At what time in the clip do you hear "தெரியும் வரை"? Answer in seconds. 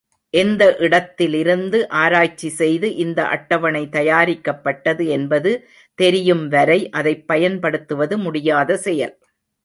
5.99-6.89